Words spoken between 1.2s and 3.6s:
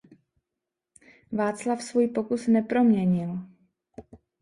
Václav svůj pokus neproměnil.